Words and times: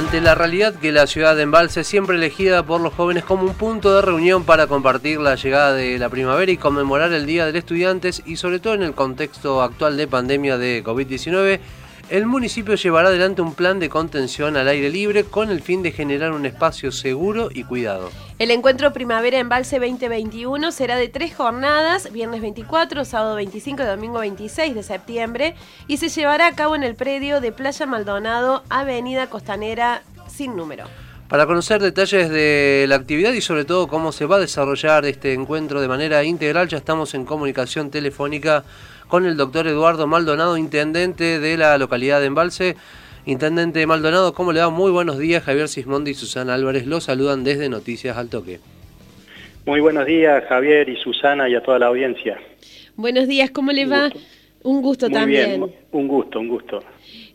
Ante 0.00 0.22
la 0.22 0.34
realidad 0.34 0.76
que 0.76 0.92
la 0.92 1.06
ciudad 1.06 1.36
de 1.36 1.42
Embalse, 1.42 1.84
siempre 1.84 2.16
elegida 2.16 2.62
por 2.62 2.80
los 2.80 2.94
jóvenes 2.94 3.22
como 3.22 3.42
un 3.42 3.52
punto 3.52 3.94
de 3.94 4.00
reunión 4.00 4.44
para 4.44 4.66
compartir 4.66 5.20
la 5.20 5.34
llegada 5.34 5.74
de 5.74 5.98
la 5.98 6.08
primavera 6.08 6.50
y 6.50 6.56
conmemorar 6.56 7.12
el 7.12 7.26
Día 7.26 7.44
del 7.44 7.56
Estudiantes 7.56 8.22
y 8.24 8.36
sobre 8.36 8.60
todo 8.60 8.72
en 8.72 8.82
el 8.82 8.94
contexto 8.94 9.60
actual 9.60 9.98
de 9.98 10.08
pandemia 10.08 10.56
de 10.56 10.82
COVID-19, 10.82 11.60
el 12.10 12.26
municipio 12.26 12.74
llevará 12.74 13.08
adelante 13.08 13.40
un 13.40 13.54
plan 13.54 13.78
de 13.78 13.88
contención 13.88 14.56
al 14.56 14.66
aire 14.66 14.90
libre 14.90 15.22
con 15.22 15.48
el 15.48 15.62
fin 15.62 15.82
de 15.84 15.92
generar 15.92 16.32
un 16.32 16.44
espacio 16.44 16.90
seguro 16.90 17.50
y 17.54 17.62
cuidado. 17.62 18.10
El 18.40 18.50
encuentro 18.50 18.92
Primavera 18.92 19.38
Embalse 19.38 19.78
2021 19.78 20.72
será 20.72 20.96
de 20.96 21.08
tres 21.08 21.36
jornadas, 21.36 22.10
viernes 22.12 22.40
24, 22.40 23.04
sábado 23.04 23.36
25 23.36 23.82
y 23.82 23.86
domingo 23.86 24.18
26 24.18 24.74
de 24.74 24.82
septiembre, 24.82 25.54
y 25.86 25.98
se 25.98 26.08
llevará 26.08 26.48
a 26.48 26.56
cabo 26.56 26.74
en 26.74 26.82
el 26.82 26.96
predio 26.96 27.40
de 27.40 27.52
Playa 27.52 27.86
Maldonado, 27.86 28.64
Avenida 28.68 29.28
Costanera 29.28 30.02
sin 30.26 30.56
número. 30.56 30.86
Para 31.30 31.46
conocer 31.46 31.80
detalles 31.80 32.28
de 32.28 32.86
la 32.88 32.96
actividad 32.96 33.32
y 33.32 33.40
sobre 33.40 33.64
todo 33.64 33.86
cómo 33.86 34.10
se 34.10 34.26
va 34.26 34.34
a 34.34 34.40
desarrollar 34.40 35.04
este 35.04 35.32
encuentro 35.32 35.80
de 35.80 35.86
manera 35.86 36.24
integral, 36.24 36.66
ya 36.66 36.78
estamos 36.78 37.14
en 37.14 37.24
comunicación 37.24 37.88
telefónica 37.88 38.64
con 39.06 39.24
el 39.24 39.36
doctor 39.36 39.68
Eduardo 39.68 40.08
Maldonado, 40.08 40.56
intendente 40.56 41.38
de 41.38 41.56
la 41.56 41.78
localidad 41.78 42.18
de 42.18 42.26
Embalse. 42.26 42.74
Intendente 43.26 43.86
Maldonado, 43.86 44.34
¿cómo 44.34 44.52
le 44.52 44.58
va? 44.58 44.70
Muy 44.70 44.90
buenos 44.90 45.18
días. 45.18 45.44
Javier 45.44 45.68
Sismondi 45.68 46.10
y 46.10 46.14
Susana 46.14 46.54
Álvarez 46.54 46.84
lo 46.88 47.00
saludan 47.00 47.44
desde 47.44 47.68
Noticias 47.68 48.16
al 48.16 48.28
Toque. 48.28 48.58
Muy 49.66 49.78
buenos 49.78 50.06
días, 50.06 50.42
Javier 50.48 50.88
y 50.88 50.96
Susana 50.96 51.48
y 51.48 51.54
a 51.54 51.62
toda 51.62 51.78
la 51.78 51.86
audiencia. 51.86 52.40
Buenos 52.96 53.28
días, 53.28 53.52
¿cómo 53.52 53.70
le 53.70 53.86
va? 53.86 54.10
Un 54.64 54.82
gusto 54.82 55.08
también. 55.08 55.62
un 55.92 56.08
gusto, 56.08 56.40
un 56.40 56.48
gusto. 56.48 56.82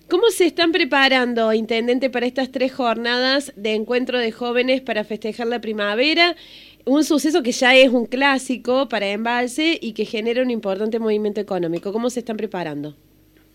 ¿Cómo 0.10 0.30
se 0.30 0.46
están 0.46 0.72
preparando, 0.72 1.52
Intendente, 1.54 2.10
para 2.10 2.26
estas 2.26 2.52
tres 2.52 2.74
jornadas 2.74 3.54
de 3.56 3.74
encuentro 3.74 4.20
de 4.20 4.32
jóvenes 4.32 4.82
para 4.82 5.04
festejar 5.04 5.48
la 5.48 5.62
primavera? 5.62 6.36
un 6.86 7.04
suceso 7.04 7.42
que 7.42 7.52
ya 7.52 7.76
es 7.76 7.90
un 7.90 8.06
clásico 8.06 8.88
para 8.88 9.08
Embalse 9.08 9.78
y 9.82 9.94
que 9.94 10.06
genera 10.06 10.42
un 10.42 10.52
importante 10.52 11.00
movimiento 11.00 11.42
económico. 11.42 11.92
¿Cómo 11.92 12.10
se 12.10 12.20
están 12.20 12.38
preparando? 12.38 12.94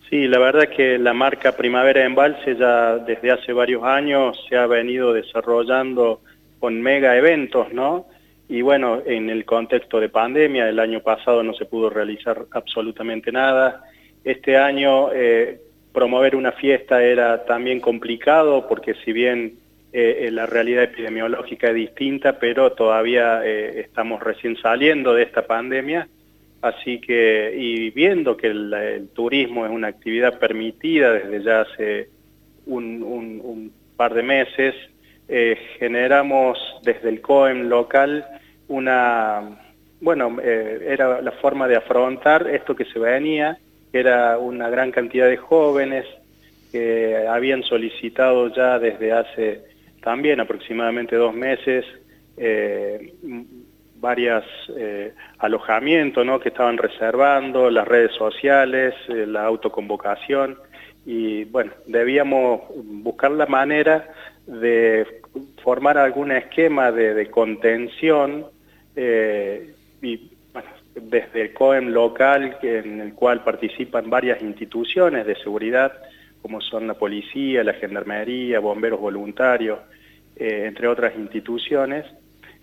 Sí, 0.09 0.27
la 0.27 0.39
verdad 0.39 0.63
es 0.69 0.75
que 0.75 0.97
la 0.97 1.13
marca 1.13 1.53
Primavera 1.53 2.03
Embalse 2.03 2.57
ya 2.57 2.97
desde 2.97 3.31
hace 3.31 3.53
varios 3.53 3.83
años 3.83 4.37
se 4.49 4.57
ha 4.57 4.67
venido 4.67 5.13
desarrollando 5.13 6.19
con 6.59 6.81
mega 6.81 7.15
eventos, 7.15 7.71
¿no? 7.71 8.07
Y 8.49 8.61
bueno, 8.61 9.01
en 9.05 9.29
el 9.29 9.45
contexto 9.45 10.01
de 10.01 10.09
pandemia, 10.09 10.67
el 10.67 10.79
año 10.79 10.99
pasado 10.99 11.41
no 11.41 11.53
se 11.53 11.63
pudo 11.63 11.89
realizar 11.89 12.45
absolutamente 12.51 13.31
nada. 13.31 13.85
Este 14.25 14.57
año 14.57 15.13
eh, 15.13 15.61
promover 15.93 16.35
una 16.35 16.51
fiesta 16.51 17.03
era 17.03 17.45
también 17.45 17.79
complicado 17.79 18.67
porque 18.67 18.95
si 19.03 19.11
bien 19.11 19.61
eh, 19.93 20.27
eh, 20.27 20.31
la 20.31 20.45
realidad 20.45 20.83
epidemiológica 20.83 21.67
es 21.67 21.75
distinta, 21.75 22.39
pero 22.39 22.71
todavía 22.71 23.45
eh, 23.45 23.81
estamos 23.81 24.23
recién 24.23 24.55
saliendo 24.55 25.13
de 25.13 25.23
esta 25.23 25.45
pandemia, 25.45 26.07
así 26.61 27.01
que, 27.01 27.53
y 27.57 27.89
viendo 27.89 28.37
que 28.37 28.47
el, 28.47 29.09
turismo 29.13 29.65
es 29.65 29.71
una 29.71 29.89
actividad 29.89 30.39
permitida 30.39 31.11
desde 31.11 31.43
ya 31.43 31.61
hace 31.61 32.09
un, 32.65 33.73
par 33.97 34.13
de 34.13 34.23
meses, 34.23 34.75
generamos 35.77 36.57
desde 36.83 37.09
el 37.09 37.21
COEM 37.21 37.69
local 37.69 38.25
una, 38.67 39.59
bueno, 39.99 40.39
era 40.41 41.21
la 41.21 41.31
forma 41.33 41.67
de 41.67 41.75
afrontar 41.75 42.47
esto 42.47 42.75
que 42.75 42.85
se 42.85 42.97
venía, 42.97 43.59
era 43.93 44.37
una 44.37 44.69
gran 44.69 44.91
cantidad 44.91 45.27
de 45.27 45.37
jóvenes 45.37 46.05
que 46.71 47.27
habían 47.27 47.63
solicitado 47.63 48.47
ya 48.53 48.79
desde 48.79 49.11
hace 49.11 49.61
también 50.01 50.39
aproximadamente 50.39 51.15
dos 51.15 51.33
meses, 51.33 51.85
eh, 52.37 53.13
varios 53.99 54.43
eh, 54.75 55.13
alojamientos 55.37 56.25
¿no? 56.25 56.39
que 56.39 56.49
estaban 56.49 56.77
reservando, 56.77 57.69
las 57.69 57.87
redes 57.87 58.13
sociales, 58.13 58.95
eh, 59.09 59.25
la 59.27 59.45
autoconvocación, 59.45 60.57
y 61.05 61.43
bueno, 61.45 61.71
debíamos 61.87 62.61
buscar 62.75 63.31
la 63.31 63.45
manera 63.45 64.07
de 64.47 65.05
formar 65.63 65.97
algún 65.97 66.31
esquema 66.31 66.91
de, 66.91 67.29
contención 67.29 68.45
y 68.95 70.31
desde 70.95 71.41
el 71.41 71.53
COEM 71.53 71.89
local 71.89 72.57
en 72.61 73.01
el 73.01 73.13
cual 73.13 73.43
participan 73.43 74.09
varias 74.09 74.41
instituciones 74.41 75.25
de 75.25 75.35
seguridad 75.35 75.93
como 76.41 76.59
son 76.59 76.87
la 76.87 76.95
policía, 76.95 77.63
la 77.63 77.73
gendarmería, 77.73 78.59
bomberos 78.59 78.99
voluntarios, 78.99 79.79
eh, 80.35 80.63
entre 80.65 80.87
otras 80.87 81.15
instituciones, 81.15 82.05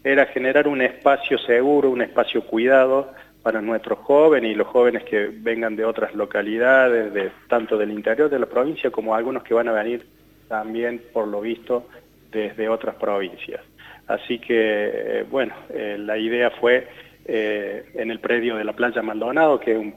era 0.02 0.26
generar 0.26 0.68
un 0.68 0.82
espacio 0.82 1.38
seguro, 1.38 1.90
un 1.90 2.02
espacio 2.02 2.44
cuidado 2.44 3.12
para 3.42 3.60
nuestros 3.60 4.00
jóvenes 4.00 4.52
y 4.52 4.54
los 4.54 4.66
jóvenes 4.66 5.04
que 5.04 5.28
vengan 5.32 5.76
de 5.76 5.84
otras 5.84 6.14
localidades, 6.14 7.12
de, 7.12 7.30
tanto 7.48 7.78
del 7.78 7.92
interior 7.92 8.28
de 8.28 8.38
la 8.38 8.46
provincia 8.46 8.90
como 8.90 9.14
algunos 9.14 9.42
que 9.42 9.54
van 9.54 9.68
a 9.68 9.72
venir 9.72 10.04
también, 10.48 11.02
por 11.12 11.28
lo 11.28 11.40
visto, 11.40 11.86
desde 12.32 12.68
otras 12.68 12.96
provincias. 12.96 13.60
Así 14.06 14.38
que, 14.38 14.50
eh, 14.56 15.26
bueno, 15.30 15.54
eh, 15.70 15.96
la 15.98 16.16
idea 16.18 16.50
fue 16.50 16.88
en 17.28 18.10
el 18.10 18.20
predio 18.20 18.56
de 18.56 18.64
la 18.64 18.72
playa 18.72 19.02
Maldonado, 19.02 19.60
que 19.60 19.72
es 19.72 19.78
un 19.78 19.94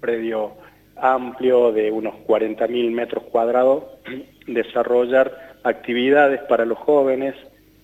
predio 0.00 0.52
amplio 0.96 1.72
de 1.72 1.90
unos 1.90 2.14
40.000 2.26 2.90
metros 2.90 3.24
cuadrados, 3.24 3.84
desarrollar 4.46 5.56
actividades 5.62 6.42
para 6.42 6.64
los 6.64 6.78
jóvenes, 6.78 7.34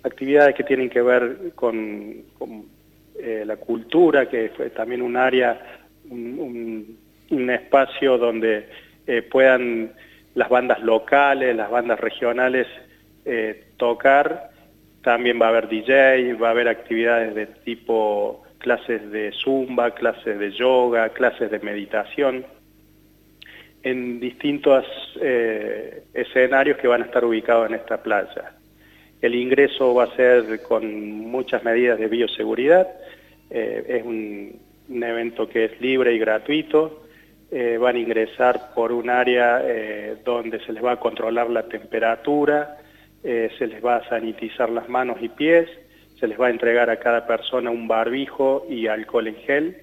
actividades 0.03 0.55
que 0.55 0.65
tienen 0.65 0.91
que 0.91 1.03
ver 1.03 1.53
con, 1.55 2.25
eh, 3.19 3.45
la 3.45 3.57
cultura, 3.57 4.29
que 4.29 4.51
fue 4.57 4.71
también 4.71 5.03
un 5.03 5.17
área, 5.17 5.61
un, 6.09 6.99
espacio 7.31 8.19
donde 8.19 8.69
eh, 9.07 9.23
puedan 9.23 9.93
las 10.35 10.49
bandas 10.49 10.81
locales, 10.83 11.55
las 11.55 11.71
bandas 11.71 11.99
regionales 12.01 12.67
eh, 13.25 13.69
tocar. 13.77 14.51
También 15.03 15.41
va 15.41 15.47
a 15.47 15.49
haber 15.51 15.69
DJ, 15.69 16.35
va 16.35 16.49
a 16.49 16.51
haber 16.51 16.69
actividades 16.69 17.35
de 17.35 17.47
tipo 17.47 18.43
clases 18.61 19.11
de 19.11 19.33
zumba, 19.33 19.91
clases 19.93 20.39
de 20.39 20.53
yoga, 20.53 21.09
clases 21.09 21.51
de 21.51 21.59
meditación 21.59 22.45
en 23.83 24.21
distintos 24.21 24.85
eh, 25.21 26.05
escenarios 26.13 26.77
que 26.79 26.87
van 26.87 27.03
a 27.03 27.07
estar 27.07 27.25
ubicados 27.25 27.69
en 27.69 27.77
esta 27.77 28.03
playa. 28.03 28.53
El 29.21 29.35
ingreso 29.35 29.95
va 29.95 30.05
a 30.05 30.17
ser 30.17 30.63
con 30.63 30.85
muchas 31.31 31.65
medidas 31.65 31.99
de 31.99 32.09
bioseguridad, 32.09 32.89
eh, 33.51 33.85
es 33.89 34.05
un, 34.05 34.71
evento 34.91 35.49
que 35.49 35.67
es 35.67 35.81
libre 35.81 36.13
y 36.13 36.19
gratuito, 36.19 37.07
eh, 37.51 37.79
van 37.79 37.97
a 37.97 37.99
ingresar 37.99 38.75
por 38.75 38.93
un 38.93 39.09
área 39.09 39.63
donde 40.25 40.59
se 40.65 40.73
les 40.73 40.85
va 40.85 40.93
a 40.93 41.01
controlar 41.01 41.49
la 41.49 41.69
temperatura, 41.69 42.77
se 43.23 43.67
les 43.67 43.85
va 43.85 43.97
a 43.97 44.09
sanitizar 44.09 44.69
las 44.69 44.89
manos 44.89 45.19
y 45.21 45.29
pies, 45.29 45.69
se 46.21 46.29
les 46.29 46.39
va 46.39 46.49
a 46.49 46.51
entregar 46.51 46.91
a 46.91 46.99
cada 46.99 47.27
persona 47.27 47.71
un 47.71 47.89
barbijo 47.89 48.67
y 48.69 48.87
alcohol 48.87 49.29
en 49.29 49.37
gel, 49.37 49.77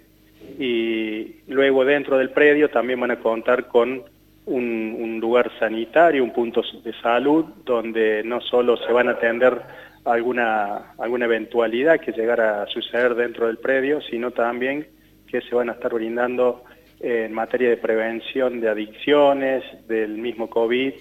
y 0.60 1.36
luego 1.48 1.84
dentro 1.84 2.18
del 2.18 2.30
predio 2.30 2.70
también 2.70 3.00
van 3.00 3.12
a 3.12 3.20
contar 3.20 3.68
con 3.68 4.04
un, 4.46 5.20
lugar 5.20 5.52
sanitario, 5.60 6.24
un 6.24 6.32
punto 6.32 6.62
de 6.84 6.94
salud, 7.02 7.46
donde 7.66 8.24
no 8.24 8.40
solo 8.40 8.78
se 8.78 8.92
van 8.94 9.10
a 9.10 9.12
atender 9.12 9.60
alguna, 10.06 10.94
alguna 10.98 11.26
eventualidad 11.26 12.00
que 12.00 12.14
llegara 12.14 12.62
a 12.62 12.68
suceder 12.68 13.16
dentro 13.16 13.48
del 13.48 13.58
predio, 13.58 14.00
sino 14.02 14.32
también 14.32 14.88
que 15.28 15.42
se 15.42 15.54
van 15.54 15.70
a 15.70 15.74
estar 15.74 15.94
brindando 15.94 16.64
en 17.00 17.34
materia 17.34 17.70
de 17.70 17.78
prevención 17.78 18.62
de 18.62 18.70
adicciones, 18.70 19.64
del 19.88 20.18
mismo 20.18 20.50
COVID 20.50 20.94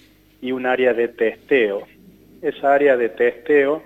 y 0.43 0.53
un 0.53 0.67
área 0.67 0.93
de 0.93 1.09
testeo. 1.09 1.87
Esa 2.43 2.75
área 2.75 2.97
de 2.97 3.11
testeo, 3.11 3.83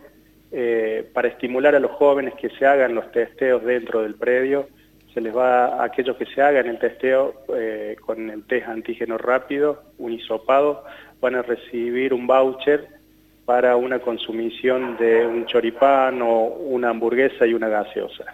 eh, 0.52 1.08
para 1.12 1.28
estimular 1.28 1.76
a 1.76 1.80
los 1.80 1.92
jóvenes 1.92 2.34
que 2.34 2.50
se 2.50 2.66
hagan 2.66 2.94
los 2.94 3.12
testeos 3.12 3.64
dentro 3.64 4.02
del 4.02 4.16
predio, 4.16 4.68
se 5.14 5.20
les 5.20 5.36
va 5.36 5.66
a 5.66 5.84
aquellos 5.84 6.16
que 6.16 6.26
se 6.26 6.42
hagan 6.42 6.66
el 6.66 6.78
testeo 6.78 7.42
eh, 7.56 7.96
con 8.00 8.30
el 8.30 8.44
test 8.44 8.66
antígeno 8.66 9.16
rápido, 9.16 9.82
un 9.98 10.12
hisopado, 10.12 10.84
van 11.20 11.36
a 11.36 11.42
recibir 11.42 12.12
un 12.12 12.26
voucher 12.26 12.88
para 13.44 13.76
una 13.76 14.00
consumición 14.00 14.96
de 14.96 15.24
un 15.24 15.46
choripán 15.46 16.20
o 16.22 16.46
una 16.46 16.90
hamburguesa 16.90 17.46
y 17.46 17.54
una 17.54 17.68
gaseosa. 17.68 18.24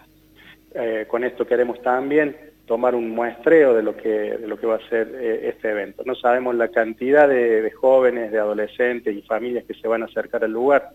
Eh, 0.74 1.04
con 1.08 1.22
esto 1.24 1.46
queremos 1.46 1.80
también 1.82 2.36
tomar 2.66 2.94
un 2.94 3.10
muestreo 3.10 3.74
de 3.74 3.82
lo 3.82 3.96
que, 3.96 4.08
de 4.08 4.46
lo 4.46 4.58
que 4.58 4.66
va 4.66 4.76
a 4.76 4.88
ser 4.88 5.14
este 5.14 5.70
evento. 5.70 6.02
No 6.04 6.14
sabemos 6.14 6.54
la 6.54 6.68
cantidad 6.68 7.28
de, 7.28 7.62
de 7.62 7.70
jóvenes, 7.70 8.32
de 8.32 8.38
adolescentes 8.38 9.14
y 9.14 9.22
familias 9.22 9.64
que 9.64 9.74
se 9.74 9.86
van 9.86 10.02
a 10.02 10.06
acercar 10.06 10.44
al 10.44 10.52
lugar, 10.52 10.90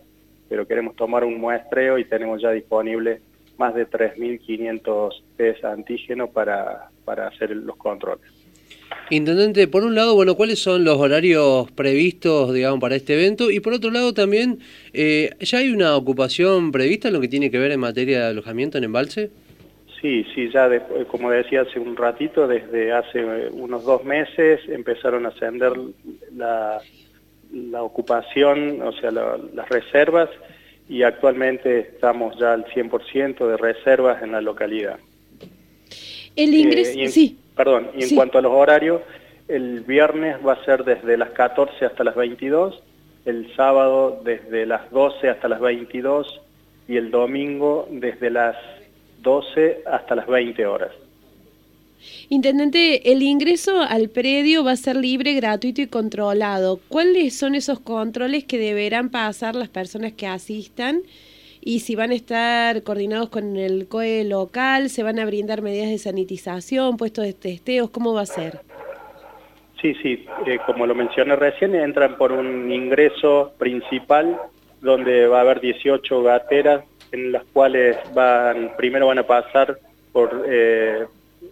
pero 0.52 0.66
queremos 0.66 0.94
tomar 0.96 1.24
un 1.24 1.40
muestreo 1.40 1.96
y 1.96 2.04
tenemos 2.04 2.42
ya 2.42 2.50
disponible 2.50 3.22
más 3.56 3.74
de 3.74 3.88
3.500 3.88 5.22
test 5.38 5.64
antígenos 5.64 6.28
para, 6.28 6.90
para 7.06 7.28
hacer 7.28 7.56
los 7.56 7.74
controles. 7.76 8.30
Intendente, 9.08 9.66
por 9.66 9.82
un 9.82 9.94
lado, 9.94 10.14
bueno, 10.14 10.34
¿cuáles 10.34 10.58
son 10.58 10.84
los 10.84 10.98
horarios 10.98 11.70
previstos, 11.70 12.52
digamos, 12.52 12.80
para 12.80 12.96
este 12.96 13.14
evento? 13.14 13.50
Y 13.50 13.60
por 13.60 13.72
otro 13.72 13.90
lado 13.90 14.12
también, 14.12 14.58
eh, 14.92 15.30
¿ya 15.40 15.56
hay 15.56 15.70
una 15.70 15.96
ocupación 15.96 16.70
prevista 16.70 17.08
en 17.08 17.14
lo 17.14 17.22
que 17.22 17.28
tiene 17.28 17.50
que 17.50 17.58
ver 17.58 17.72
en 17.72 17.80
materia 17.80 18.20
de 18.20 18.26
alojamiento 18.26 18.76
en 18.76 18.84
embalse? 18.84 19.30
Sí, 20.02 20.26
sí, 20.34 20.50
ya 20.52 20.68
como 21.06 21.30
decía 21.30 21.62
hace 21.62 21.80
un 21.80 21.96
ratito, 21.96 22.46
desde 22.46 22.92
hace 22.92 23.24
unos 23.52 23.86
dos 23.86 24.04
meses 24.04 24.60
empezaron 24.68 25.24
a 25.24 25.30
ascender 25.30 25.72
la, 26.36 26.78
la 27.52 27.82
ocupación, 27.82 28.80
o 28.82 28.92
sea, 28.92 29.10
las 29.10 29.68
reservas, 29.68 30.30
y 30.88 31.02
actualmente 31.02 31.80
estamos 31.80 32.38
ya 32.38 32.52
al 32.54 32.64
100% 32.66 33.46
de 33.46 33.56
reservas 33.56 34.22
en 34.22 34.32
la 34.32 34.40
localidad. 34.40 34.98
El 36.34 36.54
ingreso, 36.54 36.98
eh, 36.98 37.08
sí. 37.08 37.38
Perdón, 37.56 37.90
y 37.94 38.04
en 38.04 38.16
cuanto 38.16 38.38
a 38.38 38.42
los 38.42 38.52
horarios, 38.52 39.02
el 39.48 39.80
viernes 39.80 40.36
va 40.46 40.54
a 40.54 40.64
ser 40.64 40.84
desde 40.84 41.16
las 41.16 41.30
14 41.30 41.84
hasta 41.84 42.04
las 42.04 42.14
22, 42.16 42.82
el 43.26 43.54
sábado 43.54 44.20
desde 44.24 44.66
las 44.66 44.90
12 44.90 45.28
hasta 45.28 45.48
las 45.48 45.60
22 45.60 46.40
y 46.88 46.96
el 46.96 47.10
domingo 47.10 47.86
desde 47.90 48.30
las 48.30 48.56
12 49.20 49.82
hasta 49.86 50.14
las 50.14 50.26
20 50.26 50.66
horas. 50.66 50.92
Intendente, 52.28 53.12
el 53.12 53.22
ingreso 53.22 53.80
al 53.80 54.08
predio 54.08 54.64
va 54.64 54.72
a 54.72 54.76
ser 54.76 54.96
libre, 54.96 55.34
gratuito 55.34 55.82
y 55.82 55.86
controlado. 55.86 56.80
¿Cuáles 56.88 57.36
son 57.36 57.54
esos 57.54 57.80
controles 57.80 58.44
que 58.44 58.58
deberán 58.58 59.10
pasar 59.10 59.54
las 59.54 59.68
personas 59.68 60.12
que 60.12 60.26
asistan? 60.26 61.02
Y 61.60 61.80
si 61.80 61.94
van 61.94 62.10
a 62.10 62.14
estar 62.14 62.82
coordinados 62.82 63.28
con 63.28 63.56
el 63.56 63.86
COE 63.86 64.24
local, 64.24 64.90
se 64.90 65.02
van 65.02 65.18
a 65.20 65.26
brindar 65.26 65.62
medidas 65.62 65.90
de 65.90 65.98
sanitización, 65.98 66.96
puestos 66.96 67.24
de 67.24 67.34
testeos, 67.34 67.90
¿cómo 67.90 68.12
va 68.14 68.22
a 68.22 68.26
ser? 68.26 68.60
Sí, 69.80 69.94
sí, 70.02 70.26
eh, 70.46 70.58
como 70.66 70.86
lo 70.86 70.94
mencioné 70.94 71.36
recién, 71.36 71.74
entran 71.74 72.16
por 72.16 72.32
un 72.32 72.70
ingreso 72.72 73.52
principal 73.58 74.40
donde 74.80 75.26
va 75.26 75.38
a 75.38 75.40
haber 75.42 75.60
18 75.60 76.22
gateras 76.22 76.84
en 77.12 77.32
las 77.32 77.44
cuales 77.52 77.96
van 78.14 78.72
primero 78.76 79.06
van 79.06 79.18
a 79.18 79.26
pasar 79.26 79.78
por 80.12 80.44
eh, 80.48 81.04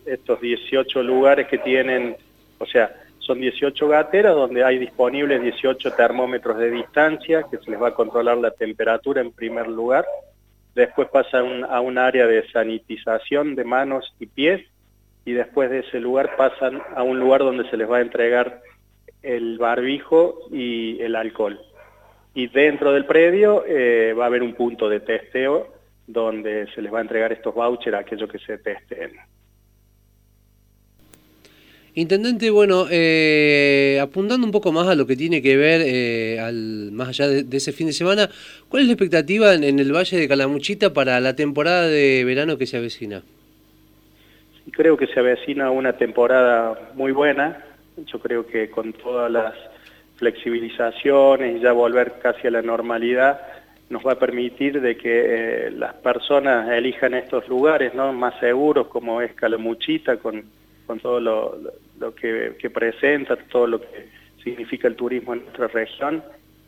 estos 0.06 0.40
18 0.40 1.02
lugares 1.02 1.46
que 1.48 1.58
tienen, 1.58 2.16
o 2.58 2.66
sea, 2.66 2.94
son 3.18 3.40
18 3.40 3.88
gateras 3.88 4.34
donde 4.34 4.64
hay 4.64 4.78
disponibles 4.78 5.42
18 5.42 5.92
termómetros 5.92 6.58
de 6.58 6.70
distancia 6.70 7.44
que 7.50 7.58
se 7.58 7.70
les 7.70 7.80
va 7.80 7.88
a 7.88 7.94
controlar 7.94 8.38
la 8.38 8.50
temperatura 8.50 9.20
en 9.20 9.32
primer 9.32 9.68
lugar. 9.68 10.04
Después 10.74 11.08
pasa 11.08 11.38
a 11.38 11.80
un 11.80 11.98
área 11.98 12.26
de 12.26 12.48
sanitización 12.50 13.54
de 13.54 13.64
manos 13.64 14.14
y 14.18 14.26
pies 14.26 14.62
y 15.24 15.32
después 15.32 15.70
de 15.70 15.80
ese 15.80 16.00
lugar 16.00 16.36
pasan 16.36 16.80
a 16.96 17.02
un 17.02 17.20
lugar 17.20 17.40
donde 17.40 17.68
se 17.70 17.76
les 17.76 17.88
va 17.88 17.98
a 17.98 18.02
entregar 18.02 18.62
el 19.22 19.58
barbijo 19.58 20.40
y 20.50 21.00
el 21.00 21.14
alcohol. 21.14 21.60
Y 22.34 22.46
dentro 22.48 22.92
del 22.92 23.06
predio 23.06 23.64
eh, 23.66 24.12
va 24.12 24.24
a 24.24 24.26
haber 24.28 24.42
un 24.42 24.54
punto 24.54 24.88
de 24.88 25.00
testeo 25.00 25.68
donde 26.06 26.66
se 26.74 26.82
les 26.82 26.92
va 26.92 26.98
a 26.98 27.02
entregar 27.02 27.32
estos 27.32 27.54
vouchers 27.54 27.96
a 27.96 28.00
aquellos 28.00 28.30
que 28.30 28.38
se 28.38 28.58
testen. 28.58 29.12
Intendente, 31.94 32.50
bueno, 32.50 32.86
eh, 32.88 33.98
apuntando 34.00 34.46
un 34.46 34.52
poco 34.52 34.70
más 34.70 34.86
a 34.86 34.94
lo 34.94 35.06
que 35.06 35.16
tiene 35.16 35.42
que 35.42 35.56
ver, 35.56 35.80
eh, 35.84 36.38
al, 36.38 36.92
más 36.92 37.08
allá 37.08 37.26
de, 37.26 37.56
ese 37.56 37.72
fin 37.72 37.88
de 37.88 37.92
semana, 37.92 38.28
¿cuál 38.68 38.82
es 38.82 38.86
la 38.86 38.92
expectativa 38.92 39.54
en, 39.54 39.78
el 39.78 39.92
Valle 39.92 40.16
de 40.16 40.28
Calamuchita 40.28 40.92
para 40.92 41.18
la 41.18 41.34
temporada 41.34 41.88
de 41.88 42.24
verano 42.24 42.58
que 42.58 42.66
se 42.66 42.76
avecina? 42.76 43.22
Creo 44.70 44.96
que 44.96 45.08
se 45.08 45.18
avecina 45.18 45.72
una 45.72 45.94
temporada 45.94 46.92
muy 46.94 47.10
buena, 47.10 47.64
yo 48.06 48.20
creo 48.20 48.46
que 48.46 48.70
con 48.70 48.92
todas 48.92 49.30
las 49.30 49.54
flexibilizaciones 50.16 51.56
y 51.56 51.60
ya 51.60 51.72
volver 51.72 52.20
casi 52.22 52.46
a 52.46 52.52
la 52.52 52.62
normalidad, 52.62 53.40
nos 53.88 54.06
va 54.06 54.12
a 54.12 54.18
permitir 54.18 54.80
de 54.80 54.96
que 54.96 55.66
eh, 55.66 55.70
las 55.72 55.94
personas 55.94 56.70
elijan 56.70 57.14
estos 57.14 57.48
lugares 57.48 57.92
¿no? 57.94 58.12
más 58.12 58.38
seguros 58.38 58.86
como 58.86 59.20
es 59.20 59.32
Calamuchita, 59.32 60.18
con 60.18 60.44
con 60.90 60.98
todo 60.98 61.20
lo, 61.20 62.14
que, 62.16 62.70
presenta, 62.74 63.36
todo 63.36 63.68
lo 63.68 63.80
que 63.80 64.08
significa 64.42 64.88
el 64.88 64.96
turismo 64.96 65.34
en 65.34 65.44
nuestra 65.44 65.68
región. 65.68 66.20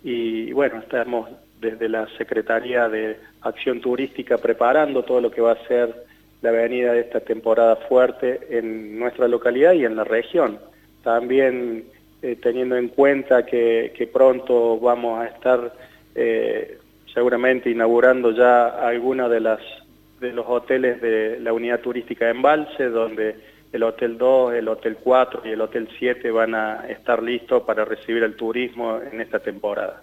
Y 0.04 0.52
bueno, 0.52 0.78
estamos 0.78 1.28
desde 1.60 1.88
la 1.88 2.06
Secretaría 2.16 2.88
de 2.88 3.16
Acción 3.40 3.80
Turística 3.80 4.38
preparando 4.38 5.02
todo 5.02 5.20
lo 5.20 5.32
que 5.32 5.40
va 5.40 5.52
a 5.52 5.66
ser 5.66 5.92
la 6.40 6.52
venida 6.52 6.92
de 6.92 7.00
esta 7.00 7.18
temporada 7.18 7.74
fuerte 7.74 8.38
en 8.50 8.96
nuestra 8.96 9.26
localidad 9.26 9.72
y 9.72 9.84
en 9.84 9.96
la 9.96 10.04
región. 10.04 10.60
También 11.02 11.86
eh, 12.22 12.36
teniendo 12.40 12.76
en 12.76 12.86
cuenta 12.86 13.44
que, 13.44 14.08
pronto 14.12 14.78
vamos 14.78 15.20
a 15.20 15.26
estar 15.26 15.72
eh, 16.14 16.78
seguramente 17.12 17.70
inaugurando 17.70 18.30
ya 18.30 18.68
algunos 18.68 19.28
de, 19.32 19.40
las, 19.40 19.58
de 20.20 20.32
los 20.32 20.46
hoteles 20.48 21.00
de 21.00 21.40
la 21.40 21.52
unidad 21.52 21.80
turística 21.80 22.26
de 22.26 22.30
Embalse, 22.30 22.84
donde 22.84 23.50
el 23.72 23.82
Hotel 23.82 24.18
2, 24.18 24.54
el 24.54 24.68
Hotel 24.68 24.98
4 25.02 25.42
y 25.44 25.50
el 25.50 25.60
Hotel 25.60 25.88
7 25.98 26.30
van 26.30 26.54
a 26.54 26.86
estar 26.88 27.22
listos 27.22 27.62
para 27.62 27.84
recibir 27.84 28.22
el 28.22 28.36
turismo 28.36 29.00
en 29.00 29.20
esta 29.20 29.38
temporada. 29.40 30.02